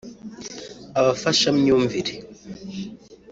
abafashamyumvire 0.99 2.11